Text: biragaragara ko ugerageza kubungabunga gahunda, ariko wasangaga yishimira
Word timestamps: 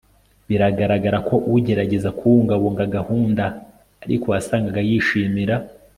biragaragara 0.49 1.17
ko 1.27 1.35
ugerageza 1.55 2.09
kubungabunga 2.17 2.83
gahunda, 2.95 3.43
ariko 4.03 4.25
wasangaga 4.33 4.79
yishimira 4.89 5.55